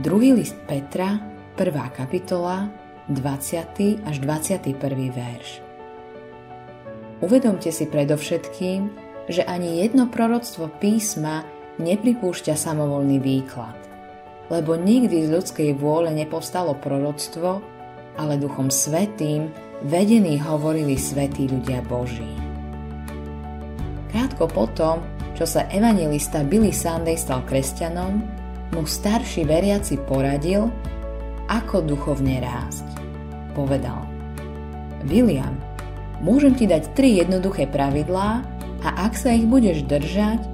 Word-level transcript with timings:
Druhý 0.00 0.32
list 0.32 0.56
Petra, 0.64 1.20
1. 1.60 1.76
kapitola, 1.92 2.72
20. 3.12 4.00
až 4.08 4.16
21. 4.24 4.72
verš. 5.12 5.60
Uvedomte 7.20 7.68
si 7.68 7.84
predovšetkým, 7.84 8.80
že 9.28 9.44
ani 9.44 9.84
jedno 9.84 10.08
proroctvo 10.08 10.72
písma 10.80 11.44
nepripúšťa 11.76 12.56
samovolný 12.56 13.20
výklad, 13.20 13.76
lebo 14.48 14.72
nikdy 14.72 15.28
z 15.28 15.36
ľudskej 15.36 15.76
vôle 15.76 16.08
nepovstalo 16.16 16.80
proroctvo, 16.80 17.60
ale 18.16 18.40
Duchom 18.40 18.72
Svetým 18.72 19.52
vedení 19.84 20.40
hovorili 20.40 20.96
svetí 20.96 21.44
ľudia 21.44 21.84
Boží. 21.84 22.40
Krátko 24.08 24.48
potom, 24.48 25.04
čo 25.36 25.44
sa 25.44 25.68
evangelista 25.68 26.40
Billy 26.40 26.72
Sunday 26.72 27.20
stal 27.20 27.44
kresťanom, 27.44 28.39
mu 28.74 28.86
starší 28.86 29.46
veriaci 29.46 29.98
poradil, 30.06 30.70
ako 31.50 31.82
duchovne 31.82 32.38
rásť. 32.38 32.86
Povedal 33.58 34.06
William, 35.10 35.58
môžem 36.22 36.54
ti 36.54 36.70
dať 36.70 36.94
tri 36.94 37.18
jednoduché 37.18 37.66
pravidlá 37.66 38.46
a 38.86 38.88
ak 39.10 39.18
sa 39.18 39.34
ich 39.34 39.48
budeš 39.48 39.82
držať, 39.90 40.46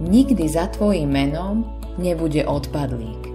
nikdy 0.00 0.48
za 0.48 0.70
tvojim 0.72 1.10
menom 1.10 1.68
nebude 2.00 2.46
odpadlík. 2.46 3.28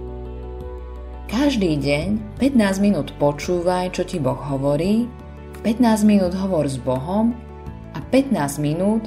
Každý 1.30 1.78
deň 1.80 2.38
15 2.40 2.84
minút 2.84 3.08
počúvaj, 3.20 3.94
čo 3.94 4.02
ti 4.06 4.18
Boh 4.18 4.38
hovorí, 4.38 5.08
15 5.64 6.04
minút 6.04 6.32
hovor 6.36 6.68
s 6.68 6.76
Bohom 6.76 7.32
a 7.96 7.98
15 8.12 8.60
minút 8.60 9.06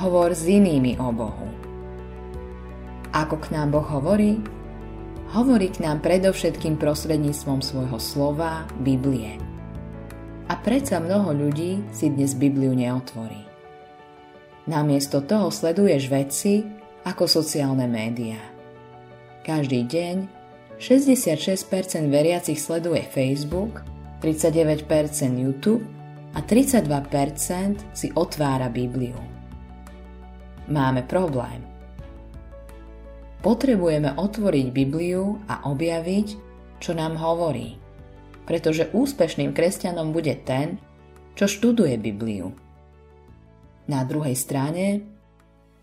hovor 0.00 0.32
s 0.32 0.48
inými 0.48 0.96
o 0.96 1.12
Bohu. 1.12 1.48
Ako 3.12 3.40
k 3.40 3.52
nám 3.52 3.76
Boh 3.76 3.84
hovorí? 3.84 4.40
Hovorí 5.32 5.68
k 5.68 5.84
nám 5.84 6.00
predovšetkým 6.00 6.80
prostredníctvom 6.80 7.60
svojho 7.60 7.98
slova, 8.00 8.64
Biblie. 8.80 9.36
A 10.48 10.56
predsa 10.56 10.96
mnoho 10.96 11.36
ľudí 11.36 11.84
si 11.92 12.08
dnes 12.08 12.32
Bibliu 12.32 12.72
neotvorí. 12.72 13.44
Namiesto 14.64 15.20
toho 15.24 15.52
sleduješ 15.52 16.08
veci 16.08 16.64
ako 17.04 17.28
sociálne 17.28 17.84
médiá. 17.84 18.40
Každý 19.44 19.84
deň 19.84 20.16
66% 20.80 21.68
veriacich 22.08 22.60
sleduje 22.60 23.04
Facebook, 23.08 23.84
39% 24.24 24.88
YouTube 25.36 25.84
a 26.36 26.40
32% 26.44 27.96
si 27.96 28.08
otvára 28.12 28.68
Bibliu. 28.72 29.16
Máme 30.68 31.04
problém– 31.04 31.64
potrebujeme 33.42 34.18
otvoriť 34.18 34.66
Bibliu 34.74 35.38
a 35.46 35.66
objaviť, 35.70 36.28
čo 36.82 36.94
nám 36.94 37.18
hovorí. 37.18 37.78
Pretože 38.46 38.90
úspešným 38.90 39.52
kresťanom 39.52 40.10
bude 40.10 40.34
ten, 40.42 40.80
čo 41.38 41.46
študuje 41.46 41.94
Bibliu. 42.00 42.50
Na 43.88 44.02
druhej 44.04 44.34
strane, 44.34 45.06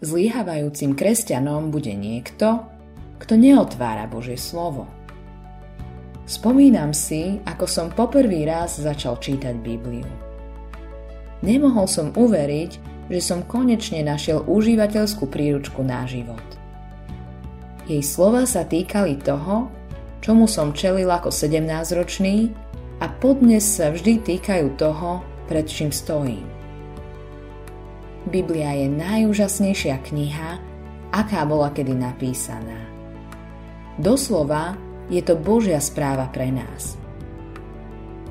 zlíhavajúcim 0.04 0.94
kresťanom 0.94 1.72
bude 1.72 1.94
niekto, 1.96 2.68
kto 3.22 3.34
neotvára 3.40 4.06
Božie 4.12 4.36
slovo. 4.36 4.90
Spomínam 6.26 6.92
si, 6.92 7.38
ako 7.46 7.66
som 7.70 7.88
poprvý 7.94 8.50
raz 8.50 8.82
začal 8.82 9.22
čítať 9.22 9.56
Bibliu. 9.62 10.10
Nemohol 11.46 11.86
som 11.86 12.10
uveriť, 12.10 12.72
že 13.14 13.22
som 13.22 13.46
konečne 13.46 14.02
našiel 14.02 14.42
užívateľskú 14.50 15.30
príručku 15.30 15.86
na 15.86 16.04
život– 16.10 16.42
jej 17.86 18.02
slova 18.02 18.50
sa 18.50 18.66
týkali 18.66 19.22
toho, 19.22 19.70
čomu 20.26 20.50
som 20.50 20.74
čelil 20.74 21.06
ako 21.06 21.30
17-ročný 21.30 22.50
a 22.98 23.06
podnes 23.08 23.62
sa 23.62 23.94
vždy 23.94 24.26
týkajú 24.26 24.74
toho, 24.74 25.22
pred 25.46 25.70
čím 25.70 25.94
stojím. 25.94 26.46
Biblia 28.26 28.74
je 28.74 28.90
najúžasnejšia 28.90 30.02
kniha, 30.02 30.58
aká 31.14 31.46
bola 31.46 31.70
kedy 31.70 31.94
napísaná. 31.94 32.90
Doslova 34.02 34.74
je 35.14 35.22
to 35.22 35.38
Božia 35.38 35.78
správa 35.78 36.26
pre 36.34 36.50
nás. 36.50 36.98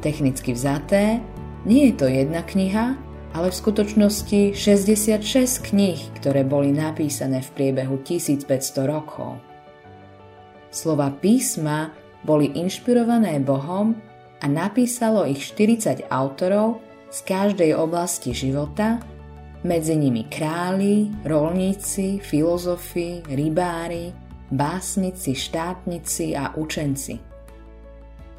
Technicky 0.02 0.50
vzaté, 0.50 1.22
nie 1.62 1.88
je 1.88 1.94
to 1.94 2.06
jedna 2.10 2.42
kniha, 2.42 2.98
ale 3.34 3.50
v 3.50 3.56
skutočnosti 3.56 4.40
66 4.52 5.70
kníh, 5.70 6.00
ktoré 6.18 6.42
boli 6.42 6.74
napísané 6.74 7.42
v 7.42 7.50
priebehu 7.54 8.02
1500 8.02 8.46
rokov. 8.84 9.53
Slova 10.74 11.14
písma 11.14 11.94
boli 12.26 12.50
inšpirované 12.58 13.38
Bohom 13.38 13.94
a 14.42 14.46
napísalo 14.50 15.22
ich 15.22 15.54
40 15.54 16.10
autorov 16.10 16.82
z 17.14 17.22
každej 17.22 17.78
oblasti 17.78 18.34
života, 18.34 18.98
medzi 19.62 19.94
nimi 19.94 20.26
králi, 20.26 21.14
rolníci, 21.22 22.18
filozofi, 22.18 23.22
rybári, 23.30 24.10
básnici, 24.50 25.38
štátnici 25.38 26.34
a 26.34 26.58
učenci. 26.58 27.14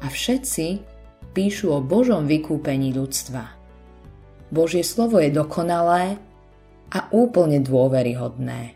A 0.04 0.06
všetci 0.12 0.66
píšu 1.32 1.72
o 1.72 1.80
Božom 1.80 2.28
vykúpení 2.28 2.92
ľudstva– 2.92 3.48
Božie 4.46 4.86
slovo 4.86 5.18
je 5.18 5.34
dokonalé 5.34 6.22
a 6.94 6.98
úplne 7.10 7.58
dôveryhodné. 7.58 8.75